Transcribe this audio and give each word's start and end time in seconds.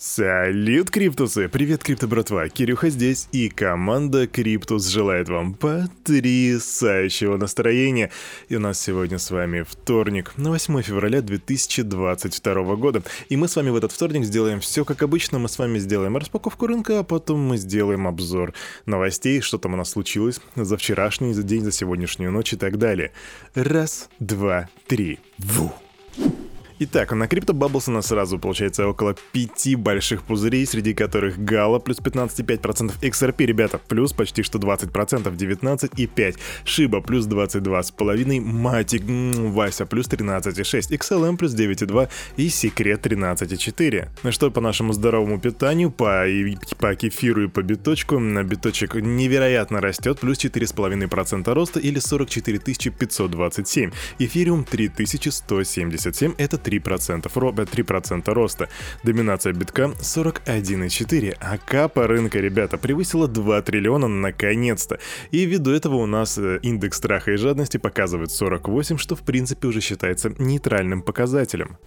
Салют, 0.00 0.92
Криптусы! 0.92 1.48
Привет, 1.48 1.82
Крипто 1.82 2.06
братва! 2.06 2.48
Кирюха 2.48 2.88
здесь, 2.88 3.28
и 3.32 3.48
команда 3.48 4.28
Криптус 4.28 4.86
желает 4.86 5.28
вам 5.28 5.54
потрясающего 5.54 7.36
настроения. 7.36 8.12
И 8.48 8.54
у 8.54 8.60
нас 8.60 8.80
сегодня 8.80 9.18
с 9.18 9.32
вами 9.32 9.64
вторник, 9.68 10.34
на 10.36 10.50
8 10.50 10.82
февраля 10.82 11.20
2022 11.20 12.76
года. 12.76 13.02
И 13.28 13.36
мы 13.36 13.48
с 13.48 13.56
вами 13.56 13.70
в 13.70 13.76
этот 13.76 13.90
вторник 13.90 14.24
сделаем 14.24 14.60
все 14.60 14.84
как 14.84 15.02
обычно. 15.02 15.40
Мы 15.40 15.48
с 15.48 15.58
вами 15.58 15.80
сделаем 15.80 16.16
распаковку 16.16 16.68
рынка, 16.68 17.00
а 17.00 17.02
потом 17.02 17.40
мы 17.40 17.56
сделаем 17.56 18.06
обзор 18.06 18.54
новостей, 18.86 19.40
что 19.40 19.58
там 19.58 19.74
у 19.74 19.76
нас 19.76 19.90
случилось 19.90 20.40
за 20.54 20.76
вчерашний 20.76 21.32
за 21.32 21.42
день, 21.42 21.64
за 21.64 21.72
сегодняшнюю 21.72 22.30
ночь 22.30 22.52
и 22.52 22.56
так 22.56 22.78
далее. 22.78 23.10
Раз, 23.56 24.10
два, 24.20 24.68
три. 24.86 25.18
Ву! 25.38 25.72
Итак, 26.80 27.10
на 27.12 27.24
Crypto 27.24 27.54
Bubbles 27.54 27.90
у 27.90 27.92
нас 27.92 28.06
сразу 28.06 28.38
получается 28.38 28.86
около 28.86 29.16
5 29.32 29.74
больших 29.74 30.22
пузырей, 30.22 30.64
среди 30.64 30.94
которых 30.94 31.36
Gala 31.36 31.80
плюс 31.80 31.98
15,5%, 31.98 32.92
XRP, 33.00 33.46
ребята, 33.46 33.80
плюс 33.88 34.12
почти 34.12 34.44
что 34.44 34.58
20%, 34.58 35.36
19,5%, 35.36 36.36
Shiba 36.64 37.02
плюс 37.02 37.26
22,5%, 37.26 38.38
Matic, 38.38 39.50
Вася 39.50 39.86
плюс 39.86 40.06
13,6%, 40.06 40.90
XLM 40.90 41.36
плюс 41.36 41.52
9,2% 41.52 42.08
и 42.36 42.48
Секрет 42.48 43.04
13,4%. 43.04 44.08
Ну 44.22 44.30
что 44.30 44.52
по 44.52 44.60
нашему 44.60 44.92
здоровому 44.92 45.40
питанию, 45.40 45.90
по, 45.90 46.28
и, 46.28 46.56
по 46.78 46.94
кефиру 46.94 47.42
и 47.42 47.48
по 47.48 47.62
биточку, 47.62 48.20
на 48.20 48.44
биточек 48.44 48.94
невероятно 48.94 49.80
растет, 49.80 50.20
плюс 50.20 50.38
4,5% 50.38 51.52
роста 51.52 51.80
или 51.80 51.98
44 51.98 52.58
527. 52.58 53.90
Эфириум 54.20 54.64
3177, 54.64 56.34
это 56.38 56.67
3%, 56.68 57.30
ро, 57.34 57.50
3% 57.50 58.32
роста. 58.32 58.68
Доминация 59.02 59.52
битка 59.52 59.92
41,4%, 60.00 61.36
а 61.40 61.58
капа 61.58 62.06
рынка, 62.06 62.38
ребята, 62.38 62.78
превысила 62.78 63.28
2 63.28 63.62
триллиона 63.62 64.08
наконец-то. 64.08 64.98
И 65.30 65.44
ввиду 65.44 65.70
этого 65.70 65.96
у 65.96 66.06
нас 66.06 66.38
э, 66.38 66.58
индекс 66.62 66.98
страха 66.98 67.32
и 67.32 67.36
жадности 67.36 67.78
показывает 67.78 68.30
48, 68.30 68.98
что 68.98 69.16
в 69.16 69.22
принципе 69.22 69.68
уже 69.68 69.80
считается 69.80 70.32
нейтральным 70.38 71.02
показателем. 71.02 71.78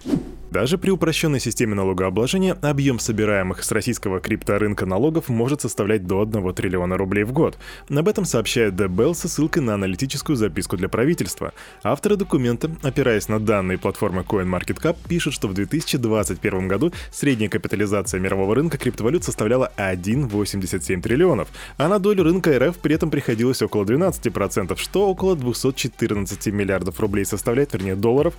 Даже 0.51 0.77
при 0.77 0.89
упрощенной 0.89 1.39
системе 1.39 1.75
налогообложения 1.75 2.57
объем 2.61 2.99
собираемых 2.99 3.63
с 3.63 3.71
российского 3.71 4.19
крипторынка 4.19 4.85
налогов 4.85 5.29
может 5.29 5.61
составлять 5.61 6.05
до 6.05 6.21
1 6.21 6.53
триллиона 6.53 6.97
рублей 6.97 7.23
в 7.23 7.31
год. 7.31 7.57
Об 7.89 8.07
этом 8.09 8.25
сообщает 8.25 8.73
The 8.73 9.13
со 9.13 9.29
ссылкой 9.29 9.63
на 9.63 9.75
аналитическую 9.75 10.35
записку 10.35 10.75
для 10.75 10.89
правительства. 10.89 11.53
Авторы 11.83 12.17
документа, 12.17 12.69
опираясь 12.83 13.29
на 13.29 13.39
данные 13.39 13.77
платформы 13.77 14.23
CoinMarketCap, 14.23 14.97
пишут, 15.07 15.33
что 15.33 15.47
в 15.47 15.53
2021 15.53 16.67
году 16.67 16.91
средняя 17.11 17.49
капитализация 17.49 18.19
мирового 18.19 18.53
рынка 18.53 18.77
криптовалют 18.77 19.23
составляла 19.23 19.71
1,87 19.77 21.01
триллионов, 21.01 21.47
а 21.77 21.87
на 21.87 21.97
долю 21.97 22.23
рынка 22.23 22.59
РФ 22.59 22.77
при 22.79 22.95
этом 22.95 23.09
приходилось 23.09 23.61
около 23.61 23.85
12%, 23.85 24.77
что 24.77 25.07
около 25.07 25.37
214 25.37 26.47
миллиардов 26.47 26.99
рублей 26.99 27.23
составляет, 27.23 27.71
вернее 27.71 27.95
долларов, 27.95 28.33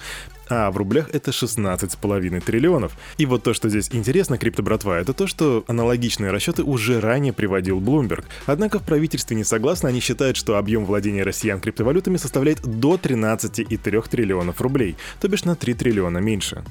а 0.55 0.71
в 0.71 0.77
рублях 0.77 1.09
это 1.15 1.31
16,5 1.31 2.41
триллионов. 2.43 2.93
И 3.17 3.25
вот 3.25 3.43
то, 3.43 3.55
что 3.55 3.71
здесь 3.71 3.89
интересно, 3.93 4.37
крипто-братва, 4.37 5.01
это 5.01 5.15
то, 5.15 5.27
что 5.27 5.65
аналогичные 5.67 6.31
расчеты 6.31 6.63
уже 6.63 7.01
ранее 7.01 7.33
приводил 7.33 7.81
Bloomberg. 7.81 8.25
Однако 8.45 8.79
в 8.79 8.83
правительстве 8.83 9.35
не 9.35 9.45
согласны, 9.45 9.89
они 9.89 10.01
считают, 10.01 10.37
что 10.37 10.59
объем 10.59 10.85
владения 10.85 11.23
россиян 11.23 11.59
криптовалютами 11.59 12.19
составляет 12.19 12.61
до 12.61 12.97
13,3 12.97 14.09
триллионов 14.11 14.61
рублей, 14.61 14.97
то 15.21 15.29
бишь 15.29 15.45
на 15.45 15.57
3 15.57 15.73
триллиона 15.73 16.19
меньше. 16.19 16.63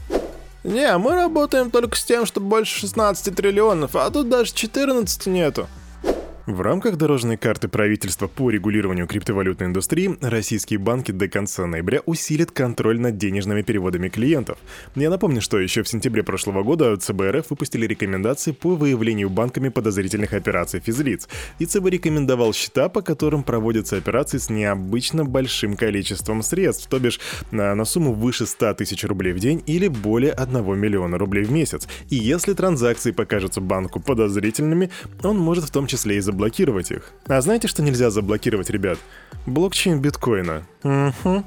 Не, 0.64 0.96
мы 1.00 1.16
работаем 1.16 1.72
только 1.72 1.98
с 1.98 2.04
тем, 2.04 2.28
что 2.28 2.40
больше 2.40 2.82
16 2.82 3.36
триллионов, 3.36 3.96
а 3.96 4.08
тут 4.12 4.30
даже 4.30 4.54
14 4.54 5.26
нету. 5.26 5.68
В 6.48 6.62
рамках 6.62 6.98
дорожной 6.98 7.38
карты 7.38 7.68
правительства 7.68 8.26
по 8.26 8.50
регулированию 8.50 9.06
криптовалютной 9.06 9.68
индустрии 9.68 10.18
российские 10.22 10.80
банки 10.80 11.12
до 11.12 11.28
конца 11.28 11.68
ноября 11.68 12.02
усилят 12.08 12.50
контроль 12.50 13.00
над 13.00 13.16
денежными 13.18 13.62
переводами 13.62 14.10
клиентов. 14.10 14.58
Я 14.96 15.12
напомню, 15.12 15.40
что 15.40 15.60
еще 15.60 15.84
в 15.84 15.88
сентябре 15.88 16.24
прошлого 16.24 16.64
года 16.64 16.98
ЦБРФ 16.98 17.52
выпустили 17.52 17.86
рекомендации 17.86 18.54
по 18.54 18.76
выявлению 18.76 19.30
банками 19.30 19.70
подозрительных 19.70 20.34
операций 20.34 20.80
физлиц, 20.80 21.30
и 21.60 21.68
ЦБ 21.68 21.86
рекомендовал 21.90 22.54
счета, 22.54 22.90
по 22.90 23.04
которым 23.04 23.44
проводятся 23.44 23.98
операции 23.98 24.40
с 24.40 24.50
необычно 24.50 25.26
большим 25.26 25.76
количеством 25.76 26.42
средств, 26.42 26.90
то 26.90 26.98
бишь 26.98 27.20
на, 27.52 27.76
на 27.76 27.86
сумму 27.86 28.14
выше 28.14 28.48
100 28.48 28.74
тысяч 28.74 29.04
рублей 29.04 29.34
в 29.34 29.40
день 29.40 29.62
или 29.68 29.88
более 29.88 30.32
1 30.32 30.80
миллиона 30.80 31.20
рублей 31.20 31.44
в 31.44 31.52
месяц. 31.52 31.88
И 32.10 32.16
если 32.16 32.54
транзакции 32.54 33.12
покажутся 33.12 33.62
банку 33.62 34.00
подозрительными, 34.00 34.90
он 35.22 35.38
может 35.38 35.66
в 35.66 35.72
том 35.72 35.86
числе 35.86 36.18
и 36.18 36.31
заблокировать 36.32 36.92
их. 36.92 37.12
А 37.28 37.42
знаете, 37.42 37.68
что 37.68 37.84
нельзя 37.84 38.10
заблокировать, 38.10 38.70
ребят? 38.70 38.98
Блокчейн 39.46 40.00
биткоина. 40.02 40.64
Угу. 40.84 41.44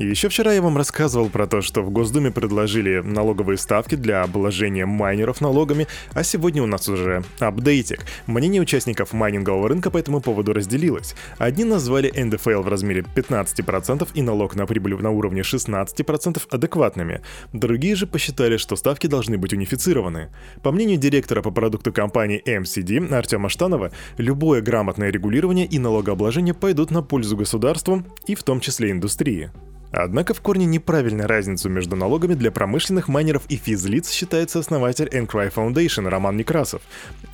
И 0.00 0.06
еще 0.06 0.30
вчера 0.30 0.54
я 0.54 0.62
вам 0.62 0.78
рассказывал 0.78 1.28
про 1.28 1.46
то, 1.46 1.60
что 1.60 1.82
в 1.82 1.90
Госдуме 1.90 2.30
предложили 2.30 3.00
налоговые 3.00 3.58
ставки 3.58 3.96
для 3.96 4.22
обложения 4.22 4.86
майнеров 4.86 5.42
налогами, 5.42 5.88
а 6.14 6.22
сегодня 6.22 6.62
у 6.62 6.66
нас 6.66 6.88
уже 6.88 7.22
апдейтик. 7.38 8.06
Мнение 8.26 8.62
участников 8.62 9.12
майнингового 9.12 9.68
рынка 9.68 9.90
по 9.90 9.98
этому 9.98 10.22
поводу 10.22 10.54
разделилось. 10.54 11.14
Одни 11.36 11.64
назвали 11.64 12.10
НДФЛ 12.18 12.62
в 12.62 12.68
размере 12.68 13.04
15% 13.14 14.08
и 14.14 14.22
налог 14.22 14.56
на 14.56 14.64
прибыль 14.64 14.94
на 14.94 15.10
уровне 15.10 15.42
16% 15.42 16.40
адекватными. 16.48 17.20
Другие 17.52 17.94
же 17.94 18.06
посчитали, 18.06 18.56
что 18.56 18.76
ставки 18.76 19.06
должны 19.06 19.36
быть 19.36 19.52
унифицированы. 19.52 20.30
По 20.62 20.72
мнению 20.72 20.96
директора 20.96 21.42
по 21.42 21.50
продукту 21.50 21.92
компании 21.92 22.42
MCD 22.46 23.12
Артема 23.12 23.50
Штанова, 23.50 23.92
любое 24.16 24.62
грамотное 24.62 25.10
регулирование 25.10 25.66
и 25.66 25.78
налогообложение 25.78 26.54
пойдут 26.54 26.90
на 26.90 27.02
пользу 27.02 27.36
государству 27.36 28.02
и 28.26 28.34
в 28.34 28.42
том 28.42 28.60
числе 28.60 28.92
индустрии. 28.92 29.50
Однако 29.92 30.34
в 30.34 30.40
корне 30.40 30.66
неправильной 30.66 31.26
разницу 31.26 31.68
между 31.68 31.96
налогами 31.96 32.34
для 32.34 32.50
промышленных 32.50 33.08
майнеров 33.08 33.42
и 33.48 33.56
физлиц 33.56 34.10
считается 34.10 34.60
основатель 34.60 35.08
Encry 35.08 35.52
Foundation 35.52 36.08
Роман 36.08 36.36
Некрасов. 36.36 36.82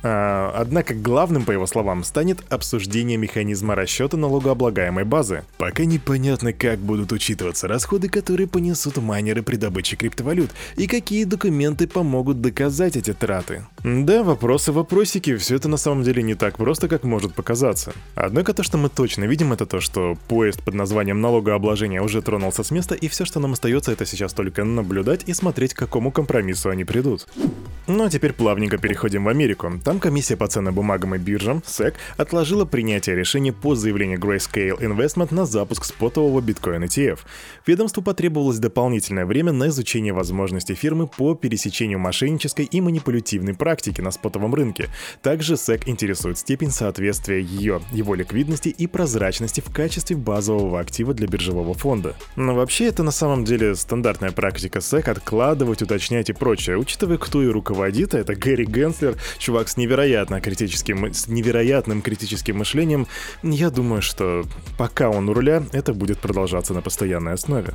А, 0.03 0.53
однако 0.55 0.93
главным, 0.93 1.45
по 1.45 1.51
его 1.51 1.67
словам, 1.67 2.03
станет 2.03 2.39
обсуждение 2.49 3.17
механизма 3.17 3.75
расчета 3.75 4.17
налогооблагаемой 4.17 5.03
базы. 5.03 5.43
Пока 5.57 5.85
непонятно, 5.85 6.51
как 6.53 6.79
будут 6.79 7.11
учитываться 7.11 7.67
расходы, 7.67 8.09
которые 8.09 8.47
понесут 8.47 8.97
майнеры 8.97 9.43
при 9.43 9.57
добыче 9.57 9.95
криптовалют, 9.95 10.51
и 10.75 10.87
какие 10.87 11.25
документы 11.25 11.87
помогут 11.87 12.41
доказать 12.41 12.95
эти 12.95 13.13
траты. 13.13 13.65
Да, 13.83 14.23
вопросы-вопросики, 14.23 15.35
все 15.37 15.55
это 15.55 15.67
на 15.67 15.77
самом 15.77 16.03
деле 16.03 16.23
не 16.23 16.33
так 16.33 16.57
просто, 16.57 16.87
как 16.87 17.03
может 17.03 17.35
показаться. 17.35 17.93
Однако 18.15 18.53
то, 18.53 18.63
что 18.63 18.77
мы 18.77 18.89
точно 18.89 19.25
видим, 19.25 19.53
это 19.53 19.65
то, 19.65 19.79
что 19.79 20.17
поезд 20.27 20.63
под 20.63 20.73
названием 20.73 21.21
налогообложения 21.21 22.01
уже 22.01 22.21
тронул 22.21 22.46
тронулся 22.47 22.63
с 22.63 22.71
места, 22.71 22.95
и 22.95 23.07
все, 23.07 23.25
что 23.25 23.39
нам 23.39 23.53
остается, 23.53 23.91
это 23.91 24.05
сейчас 24.05 24.33
только 24.33 24.63
наблюдать 24.63 25.23
и 25.27 25.33
смотреть, 25.33 25.73
к 25.73 25.77
какому 25.77 26.11
компромиссу 26.11 26.69
они 26.69 26.85
придут. 26.85 27.27
Ну 27.87 28.03
а 28.03 28.09
теперь 28.09 28.33
плавненько 28.33 28.77
переходим 28.77 29.23
в 29.23 29.29
Америку. 29.29 29.71
Там 29.83 29.99
комиссия 29.99 30.35
по 30.35 30.47
ценным 30.47 30.75
бумагам 30.75 31.15
и 31.15 31.17
биржам, 31.17 31.63
SEC, 31.65 31.93
отложила 32.17 32.65
принятие 32.65 33.15
решения 33.15 33.53
по 33.53 33.75
заявлению 33.75 34.19
Grayscale 34.19 34.79
Investment 34.79 35.33
на 35.33 35.45
запуск 35.45 35.85
спотового 35.85 36.41
биткоин 36.41 36.83
ETF. 36.83 37.19
Ведомству 37.65 38.03
потребовалось 38.03 38.59
дополнительное 38.59 39.25
время 39.25 39.51
на 39.51 39.67
изучение 39.67 40.13
возможностей 40.13 40.75
фирмы 40.75 41.07
по 41.07 41.33
пересечению 41.35 41.99
мошеннической 41.99 42.65
и 42.65 42.81
манипулятивной 42.81 43.53
практики 43.53 44.01
на 44.01 44.11
спотовом 44.11 44.53
рынке. 44.53 44.89
Также 45.21 45.53
SEC 45.53 45.83
интересует 45.85 46.37
степень 46.37 46.71
соответствия 46.71 47.41
ее, 47.41 47.81
его 47.91 48.15
ликвидности 48.15 48.69
и 48.69 48.87
прозрачности 48.87 49.61
в 49.61 49.73
качестве 49.73 50.15
базового 50.15 50.79
актива 50.79 51.13
для 51.13 51.27
биржевого 51.27 51.73
фонда. 51.73 52.15
Но 52.37 52.53
вообще 52.53 52.85
это 52.85 53.01
на 53.01 53.09
самом 53.09 53.45
деле 53.45 53.75
стандартная 53.75 54.31
практика 54.31 54.77
SEC 54.77 55.09
откладывать, 55.09 55.81
уточнять 55.81 56.29
и 56.29 56.33
прочее, 56.33 56.77
учитывая, 56.77 57.17
кто 57.17 57.41
и 57.41 57.47
руководит, 57.47 58.13
это 58.13 58.35
Гэри 58.35 58.65
Генслер, 58.65 59.17
чувак 59.39 59.67
с 59.67 59.75
невероятно 59.75 60.39
критическим, 60.39 61.11
с 61.11 61.27
невероятным 61.27 62.03
критическим 62.03 62.59
мышлением. 62.59 63.07
Я 63.41 63.71
думаю, 63.71 64.03
что 64.03 64.45
пока 64.77 65.09
он 65.09 65.27
у 65.29 65.33
руля, 65.33 65.63
это 65.71 65.95
будет 65.95 66.19
продолжаться 66.19 66.75
на 66.75 66.83
постоянной 66.83 67.33
основе. 67.33 67.73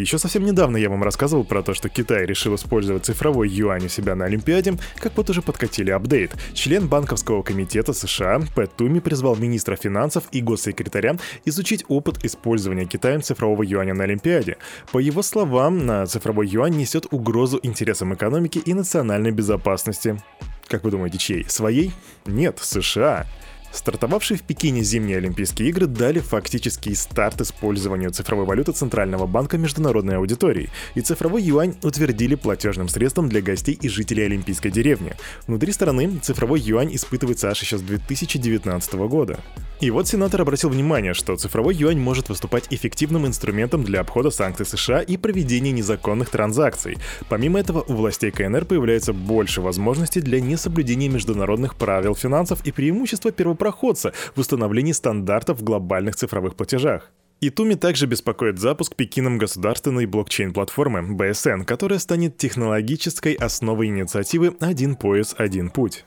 Еще 0.00 0.18
совсем 0.18 0.44
недавно 0.44 0.76
я 0.76 0.90
вам 0.90 1.02
рассказывал 1.02 1.42
про 1.44 1.62
то, 1.62 1.72
что 1.72 1.88
Китай 1.88 2.26
решил 2.26 2.54
использовать 2.54 3.06
цифровой 3.06 3.48
юань 3.48 3.86
у 3.86 3.88
себя 3.88 4.14
на 4.14 4.26
Олимпиаде, 4.26 4.74
как 4.96 5.16
вот 5.16 5.30
уже 5.30 5.40
подкатили 5.40 5.90
апдейт. 5.90 6.34
Член 6.52 6.86
Банковского 6.86 7.42
комитета 7.42 7.94
США 7.94 8.40
Пэт 8.54 8.76
Туми 8.76 8.98
призвал 8.98 9.36
министра 9.36 9.74
финансов 9.74 10.24
и 10.32 10.42
госсекретаря 10.42 11.16
изучить 11.46 11.84
опыт 11.88 12.22
использования 12.24 12.84
Китаем 12.84 13.22
цифрового 13.22 13.62
юаня 13.62 13.94
на 13.94 14.04
Олимпиаде. 14.04 14.58
По 14.92 14.98
его 14.98 15.22
словам, 15.22 15.86
на 15.86 16.06
цифровой 16.06 16.46
юань 16.46 16.76
несет 16.76 17.06
угрозу 17.10 17.58
интересам 17.62 18.14
экономики 18.14 18.58
и 18.58 18.74
национальной 18.74 19.30
безопасности. 19.30 20.20
Как 20.68 20.84
вы 20.84 20.90
думаете, 20.90 21.16
чьей? 21.16 21.44
Своей? 21.48 21.92
Нет, 22.26 22.58
США. 22.60 23.26
Стартовавшие 23.72 24.38
в 24.38 24.42
Пекине 24.42 24.82
зимние 24.82 25.18
Олимпийские 25.18 25.68
игры 25.68 25.86
дали 25.86 26.20
фактический 26.20 26.94
старт 26.94 27.40
использованию 27.40 28.10
цифровой 28.10 28.46
валюты 28.46 28.72
Центрального 28.72 29.26
банка 29.26 29.58
международной 29.58 30.16
аудитории, 30.16 30.70
и 30.94 31.00
цифровой 31.00 31.42
юань 31.42 31.74
утвердили 31.82 32.34
платежным 32.34 32.88
средством 32.88 33.28
для 33.28 33.42
гостей 33.42 33.78
и 33.80 33.88
жителей 33.88 34.24
Олимпийской 34.24 34.70
деревни. 34.70 35.14
Внутри 35.46 35.72
страны 35.72 36.18
цифровой 36.22 36.60
юань 36.60 36.94
испытывается 36.94 37.50
аж 37.50 37.62
еще 37.62 37.78
с 37.78 37.82
2019 37.82 38.94
года. 38.94 39.38
И 39.78 39.90
вот 39.90 40.08
сенатор 40.08 40.40
обратил 40.40 40.70
внимание, 40.70 41.12
что 41.12 41.36
цифровой 41.36 41.74
юань 41.74 41.98
может 41.98 42.30
выступать 42.30 42.64
эффективным 42.70 43.26
инструментом 43.26 43.84
для 43.84 44.00
обхода 44.00 44.30
санкций 44.30 44.64
США 44.64 45.00
и 45.02 45.18
проведения 45.18 45.70
незаконных 45.70 46.30
транзакций. 46.30 46.96
Помимо 47.28 47.60
этого, 47.60 47.84
у 47.86 47.92
властей 47.92 48.30
КНР 48.30 48.64
появляется 48.64 49.12
больше 49.12 49.60
возможностей 49.60 50.22
для 50.22 50.40
несоблюдения 50.40 51.10
международных 51.10 51.76
правил 51.76 52.14
финансов 52.14 52.64
и 52.64 52.72
преимущества 52.72 53.32
первопроходца 53.56 54.12
в 54.34 54.40
установлении 54.40 54.92
стандартов 54.92 55.58
в 55.58 55.64
глобальных 55.64 56.16
цифровых 56.16 56.54
платежах. 56.54 57.10
И 57.40 57.50
Туми 57.50 57.74
также 57.74 58.06
беспокоит 58.06 58.58
запуск 58.58 58.96
Пекином 58.96 59.36
государственной 59.36 60.06
блокчейн-платформы 60.06 61.16
BSN, 61.16 61.64
которая 61.64 61.98
станет 61.98 62.38
технологической 62.38 63.34
основой 63.34 63.88
инициативы 63.88 64.56
«Один 64.60 64.96
пояс, 64.96 65.34
один 65.36 65.68
путь». 65.68 66.06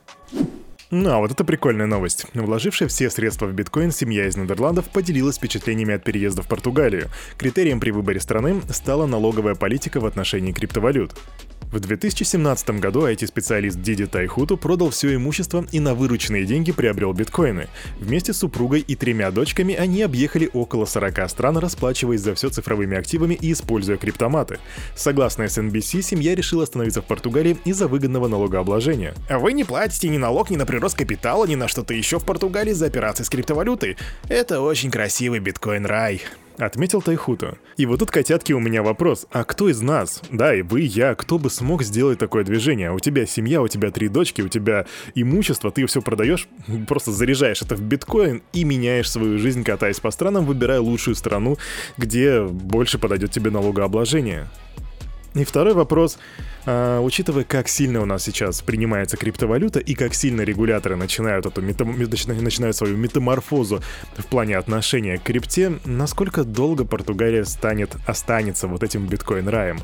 Ну 0.92 1.12
а 1.12 1.20
вот 1.20 1.30
это 1.30 1.44
прикольная 1.44 1.86
новость. 1.86 2.26
Вложившая 2.34 2.88
все 2.88 3.12
средства 3.12 3.46
в 3.46 3.54
биткоин, 3.54 3.92
семья 3.92 4.28
из 4.28 4.38
Нидерландов 4.38 4.86
поделилась 4.90 5.38
впечатлениями 5.38 5.94
от 5.94 6.04
переезда 6.04 6.42
в 6.42 6.48
Португалию. 6.48 7.10
Критерием 7.38 7.80
при 7.80 7.92
выборе 7.92 8.20
страны 8.20 8.60
стала 8.72 9.06
налоговая 9.06 9.54
политика 9.54 10.00
в 10.00 10.08
отношении 10.08 10.52
криптовалют. 10.52 11.14
В 11.72 11.80
2017 11.80 12.80
году 12.80 13.08
IT-специалист 13.08 13.80
Диди 13.80 14.08
Тайхуту 14.08 14.58
продал 14.58 14.90
все 14.90 15.14
имущество 15.14 15.64
и 15.72 15.80
на 15.80 15.94
вырученные 15.94 16.46
деньги 16.46 16.72
приобрел 16.72 17.14
биткоины. 17.14 17.68
Вместе 18.00 18.34
с 18.34 18.38
супругой 18.38 18.80
и 18.80 18.96
тремя 18.96 19.30
дочками 19.30 19.76
они 19.76 20.02
объехали 20.02 20.50
около 20.52 20.86
40 20.86 21.30
стран, 21.30 21.60
расплачиваясь 21.60 22.22
за 22.22 22.34
все 22.34 22.50
цифровыми 22.50 22.98
активами 22.98 23.36
и 23.36 23.52
используя 23.52 23.98
криптоматы. 23.98 24.58
Согласно 24.96 25.44
SNBC, 25.44 26.02
семья 26.02 26.34
решила 26.34 26.64
остановиться 26.64 27.04
в 27.04 27.06
Португалии 27.06 27.60
из-за 27.66 27.88
выгодного 27.88 28.28
налогообложения. 28.28 29.14
Вы 29.30 29.54
не 29.54 29.64
платите 29.64 30.10
ни 30.10 30.18
налог, 30.18 30.50
ни 30.50 30.56
на 30.56 30.66
прирост 30.80 30.98
капитала, 30.98 31.46
ни 31.46 31.56
на 31.56 31.68
что-то 31.68 31.94
еще 31.94 32.20
в 32.20 32.24
Португалии 32.24 32.72
за 32.72 32.86
операции 32.86 33.24
с 33.24 33.30
криптовалютой. 33.30 33.98
Это 34.30 34.62
очень 34.62 34.90
красивый 34.90 35.40
биткоин-рай 35.40 36.22
отметил 36.58 37.02
Тайхута. 37.02 37.58
И 37.78 37.86
вот 37.86 38.00
тут, 38.00 38.12
котятки, 38.12 38.52
у 38.52 38.60
меня 38.60 38.84
вопрос. 38.84 39.28
А 39.32 39.46
кто 39.46 39.70
из 39.70 39.82
нас, 39.82 40.22
да, 40.30 40.54
и 40.54 40.62
вы, 40.62 40.82
я, 40.82 41.16
кто 41.16 41.38
бы 41.38 41.50
смог 41.50 41.84
сделать 41.84 42.20
такое 42.20 42.44
движение? 42.44 42.92
У 42.92 43.00
тебя 43.00 43.26
семья, 43.26 43.62
у 43.62 43.68
тебя 43.70 43.92
три 43.92 44.10
дочки, 44.10 44.42
у 44.42 44.50
тебя 44.50 44.86
имущество, 45.16 45.72
ты 45.72 45.86
все 45.86 46.02
продаешь, 46.02 46.50
просто 46.88 47.14
заряжаешь 47.14 47.62
это 47.62 47.76
в 47.76 47.82
биткоин 47.82 48.42
и 48.52 48.66
меняешь 48.66 49.10
свою 49.10 49.38
жизнь, 49.38 49.64
катаясь 49.64 50.02
по 50.02 50.12
странам, 50.12 50.46
выбирая 50.46 50.82
лучшую 50.82 51.16
страну, 51.16 51.58
где 51.98 52.42
больше 52.42 53.00
подойдет 53.00 53.32
тебе 53.32 53.52
налогообложение. 53.52 54.48
И 55.36 55.44
второй 55.44 55.74
вопрос. 55.74 56.18
А, 56.66 57.02
учитывая, 57.02 57.44
как 57.44 57.68
сильно 57.68 58.02
у 58.02 58.06
нас 58.06 58.24
сейчас 58.24 58.62
принимается 58.62 59.18
криптовалюта 59.18 59.80
и 59.80 59.94
как 59.94 60.14
сильно 60.14 60.42
регуляторы 60.42 60.96
начинают, 60.96 61.46
эту 61.46 61.62
мета... 61.62 61.86
начинают 61.86 62.76
свою 62.76 62.98
метаморфозу 62.98 63.82
в 64.18 64.26
плане 64.26 64.58
отношения 64.58 65.18
к 65.18 65.24
крипте, 65.24 65.80
насколько 65.86 66.44
долго 66.44 66.86
Португалия 66.86 67.46
станет, 67.46 67.96
останется 68.06 68.68
вот 68.68 68.84
этим 68.84 69.08
биткоин-раем? 69.08 69.80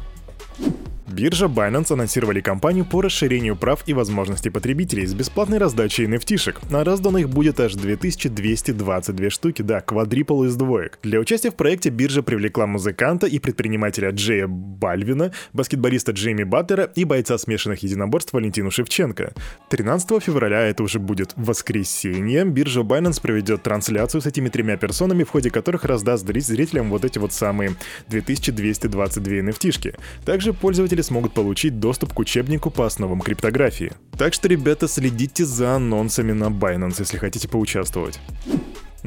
Биржа 1.16 1.46
Binance 1.46 1.94
анонсировали 1.94 2.42
кампанию 2.42 2.84
по 2.84 3.02
расширению 3.02 3.56
прав 3.56 3.84
и 3.86 3.94
возможностей 3.94 4.50
потребителей 4.50 5.06
с 5.06 5.14
бесплатной 5.14 5.60
раздачей 5.60 6.08
nft 6.08 6.58
а 6.74 6.84
раздано 6.84 7.20
их 7.20 7.30
будет 7.30 7.58
аж 7.62 7.76
2222 7.76 9.30
штуки, 9.30 9.62
да, 9.62 9.80
квадрипл 9.80 10.44
из 10.44 10.58
двоек. 10.58 11.00
Для 11.04 11.22
участия 11.22 11.52
в 11.52 11.56
проекте 11.56 11.90
биржа 11.90 12.22
привлекла 12.22 12.68
музыканта 12.68 13.28
и 13.28 13.40
предпринимателя 13.40 14.10
Джея 14.10 14.48
Бальвина, 14.48 15.32
баскетболиста 15.54 16.12
Джейми 16.12 16.44
Баттера 16.44 16.84
и 16.84 17.06
бойца 17.06 17.38
смешанных 17.38 17.82
единоборств 17.84 18.34
Валентину 18.34 18.70
Шевченко. 18.70 19.34
13 19.70 20.22
февраля, 20.22 20.64
это 20.64 20.84
уже 20.84 21.00
будет 21.00 21.32
воскресенье, 21.38 22.44
биржа 22.44 22.82
Binance 22.82 23.22
проведет 23.22 23.64
трансляцию 23.64 24.20
с 24.20 24.26
этими 24.26 24.50
тремя 24.50 24.76
персонами, 24.76 25.24
в 25.24 25.30
ходе 25.30 25.50
которых 25.50 25.86
раздаст 25.86 26.26
зрителям 26.28 26.90
вот 26.90 27.06
эти 27.06 27.20
вот 27.20 27.32
самые 27.32 27.76
2222 28.10 29.34
nft 29.36 29.98
Также 30.26 30.52
пользователи 30.52 31.05
смогут 31.06 31.34
получить 31.34 31.80
доступ 31.80 32.14
к 32.14 32.20
учебнику 32.20 32.70
по 32.70 32.86
основам 32.86 33.22
криптографии. 33.22 33.94
Так 34.18 34.34
что, 34.34 34.48
ребята, 34.48 34.88
следите 34.88 35.46
за 35.46 35.76
анонсами 35.76 36.32
на 36.32 36.46
Binance, 36.46 36.96
если 37.00 37.18
хотите 37.18 37.48
поучаствовать. 37.48 38.20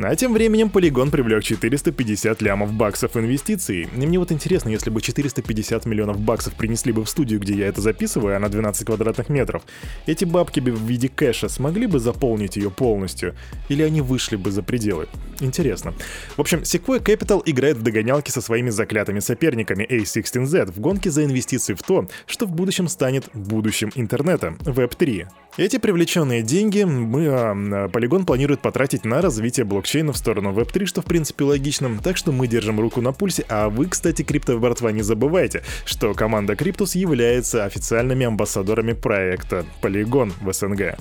А 0.00 0.15
тем 0.15 0.33
временем 0.33 0.69
Polygon 0.69 1.11
привлек 1.11 1.43
450 1.43 2.41
лямов 2.41 2.73
баксов 2.73 3.17
инвестиций. 3.17 3.89
И 3.97 4.06
мне 4.06 4.19
вот 4.19 4.31
интересно, 4.31 4.69
если 4.69 4.91
бы 4.91 5.00
450 5.00 5.87
миллионов 5.87 6.21
баксов 6.21 6.55
принесли 6.55 6.93
бы 6.93 7.05
в 7.05 7.09
студию, 7.09 7.41
где 7.41 7.55
я 7.55 7.67
это 7.67 7.81
записываю, 7.81 8.37
а 8.37 8.39
на 8.39 8.49
12 8.49 8.87
квадратных 8.87 9.29
метров, 9.29 9.62
эти 10.06 10.25
бабки 10.25 10.61
бы 10.61 10.71
в 10.71 10.83
виде 10.83 11.09
кэша 11.09 11.49
смогли 11.49 11.87
бы 11.87 11.99
заполнить 11.99 12.56
ее 12.56 12.71
полностью? 12.71 13.35
Или 13.69 13.83
они 13.83 14.00
вышли 14.00 14.37
бы 14.37 14.53
за 14.53 14.62
пределы? 14.62 15.09
Интересно. 15.41 15.95
В 16.37 16.41
общем, 16.41 16.61
Sequoia 16.61 17.03
Capital 17.03 17.43
играет 17.45 17.77
в 17.77 17.83
догонялки 17.83 18.31
со 18.31 18.41
своими 18.41 18.71
заклятыми 18.71 19.19
соперниками 19.19 19.85
A16Z 19.85 20.73
в 20.73 20.81
гонке 20.81 21.11
за 21.11 21.25
инвестиции 21.25 21.75
в 21.75 21.83
то, 21.83 22.09
что 22.27 22.47
в 22.47 22.53
будущем 22.53 22.87
станет 22.87 23.29
будущим 23.35 23.91
интернета, 23.97 24.55
Web3. 24.61 25.27
Эти 25.58 25.76
привлеченные 25.76 26.43
деньги 26.43 26.84
мы, 26.84 27.26
а, 27.26 27.88
Polygon 27.88 28.25
планирует 28.25 28.60
потратить 28.60 29.05
на 29.05 29.20
развитие 29.20 29.66
блокчейна 29.66 30.12
в 30.12 30.16
сторону 30.16 30.52
Web3, 30.52 30.87
что 30.87 31.02
в 31.02 31.05
принципе 31.05 31.43
логично, 31.43 31.99
так 32.00 32.16
что 32.16 32.31
мы 32.31 32.46
держим 32.46 32.78
руку 32.78 33.00
на 33.00 33.10
пульсе, 33.10 33.44
а 33.49 33.69
вы, 33.69 33.87
кстати, 33.87 34.22
крипто 34.22 34.56
братва, 34.58 34.93
не 34.93 35.02
забывайте, 35.02 35.64
что 35.84 36.14
команда 36.14 36.55
Криптус 36.55 36.94
является 36.94 37.64
официальными 37.64 38.25
амбассадорами 38.25 38.93
проекта 38.93 39.64
Polygon 39.82 40.32
в 40.40 40.52
СНГ. 40.52 40.96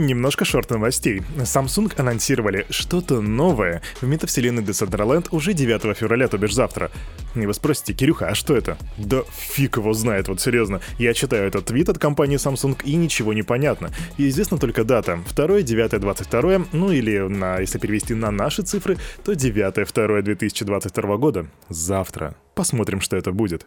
Немножко 0.00 0.46
шорт 0.46 0.70
новостей. 0.70 1.22
Samsung 1.36 1.92
анонсировали 2.00 2.64
что-то 2.70 3.20
новое 3.20 3.82
в 4.00 4.06
метавселенной 4.06 4.62
Decentraland 4.62 5.28
уже 5.30 5.52
9 5.52 5.94
февраля, 5.94 6.26
то 6.26 6.38
бишь 6.38 6.54
завтра. 6.54 6.90
И 7.34 7.44
вы 7.44 7.52
спросите, 7.52 7.92
Кирюха, 7.92 8.28
а 8.28 8.34
что 8.34 8.56
это? 8.56 8.78
Да 8.96 9.24
фиг 9.30 9.76
его 9.76 9.92
знает, 9.92 10.28
вот 10.28 10.40
серьезно. 10.40 10.80
Я 10.98 11.12
читаю 11.12 11.48
этот 11.48 11.66
твит 11.66 11.90
от 11.90 11.98
компании 11.98 12.38
Samsung 12.38 12.82
и 12.82 12.96
ничего 12.96 13.34
не 13.34 13.42
понятно. 13.42 13.90
И 14.16 14.26
известна 14.30 14.56
только 14.56 14.84
дата. 14.84 15.20
2 15.36 15.60
9 15.60 16.00
22 16.00 16.66
ну 16.72 16.90
или 16.90 17.18
на, 17.18 17.58
если 17.58 17.76
перевести 17.78 18.14
на 18.14 18.30
наши 18.30 18.62
цифры, 18.62 18.96
то 19.22 19.34
9 19.34 19.92
2 19.92 20.22
2022 20.22 21.16
года. 21.18 21.46
Завтра. 21.68 22.36
Посмотрим, 22.54 23.02
что 23.02 23.18
это 23.18 23.32
будет. 23.32 23.66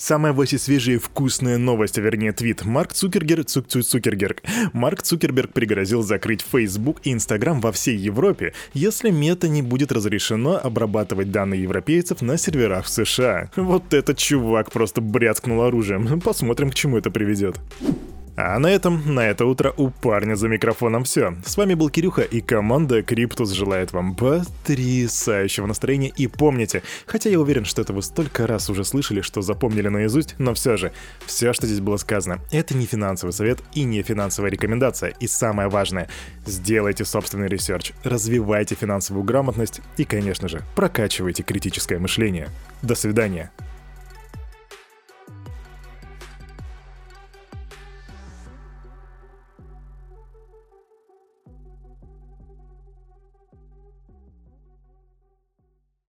Самая 0.00 0.32
вообще 0.32 0.58
свежая 0.58 0.94
и 0.94 0.98
вкусная 0.98 1.58
новость, 1.58 1.98
а 1.98 2.00
вернее 2.00 2.30
твит. 2.30 2.64
Марк 2.64 2.92
Цукергерг, 2.92 3.46
Цук 3.46 3.66
Цук 3.66 3.82
Цукергерг. 3.82 4.44
Марк 4.72 5.02
Цукерберг 5.02 5.52
пригрозил 5.52 6.04
закрыть 6.04 6.40
Facebook 6.40 7.00
и 7.02 7.12
Instagram 7.12 7.60
во 7.60 7.72
всей 7.72 7.96
Европе, 7.96 8.54
если 8.74 9.10
мета 9.10 9.48
не 9.48 9.60
будет 9.60 9.90
разрешено 9.90 10.56
обрабатывать 10.56 11.32
данные 11.32 11.64
европейцев 11.64 12.22
на 12.22 12.38
серверах 12.38 12.84
в 12.84 12.88
США. 12.90 13.50
Вот 13.56 13.92
этот 13.92 14.18
чувак 14.18 14.70
просто 14.70 15.00
бряцкнул 15.00 15.62
оружием. 15.62 16.20
Посмотрим, 16.20 16.70
к 16.70 16.76
чему 16.76 16.98
это 16.98 17.10
приведет. 17.10 17.56
А 18.40 18.56
на 18.60 18.68
этом, 18.68 19.16
на 19.16 19.26
это 19.26 19.46
утро 19.46 19.74
у 19.76 19.90
парня 19.90 20.36
за 20.36 20.46
микрофоном 20.46 21.02
все. 21.02 21.34
С 21.44 21.56
вами 21.56 21.74
был 21.74 21.90
Кирюха 21.90 22.22
и 22.22 22.40
команда 22.40 23.02
Криптус 23.02 23.50
желает 23.50 23.92
вам 23.92 24.14
потрясающего 24.14 25.66
настроения. 25.66 26.12
И 26.16 26.28
помните, 26.28 26.84
хотя 27.06 27.30
я 27.30 27.40
уверен, 27.40 27.64
что 27.64 27.82
это 27.82 27.92
вы 27.92 28.00
столько 28.00 28.46
раз 28.46 28.70
уже 28.70 28.84
слышали, 28.84 29.22
что 29.22 29.42
запомнили 29.42 29.88
наизусть, 29.88 30.36
но 30.38 30.54
все 30.54 30.76
же, 30.76 30.92
все, 31.26 31.52
что 31.52 31.66
здесь 31.66 31.80
было 31.80 31.96
сказано, 31.96 32.38
это 32.52 32.76
не 32.76 32.86
финансовый 32.86 33.32
совет 33.32 33.58
и 33.74 33.82
не 33.82 34.02
финансовая 34.02 34.52
рекомендация. 34.52 35.14
И 35.18 35.26
самое 35.26 35.68
важное, 35.68 36.08
сделайте 36.46 37.04
собственный 37.04 37.48
research, 37.48 37.90
развивайте 38.04 38.76
финансовую 38.76 39.24
грамотность 39.24 39.80
и, 39.96 40.04
конечно 40.04 40.46
же, 40.46 40.62
прокачивайте 40.76 41.42
критическое 41.42 41.98
мышление. 41.98 42.50
До 42.82 42.94
свидания. 42.94 43.50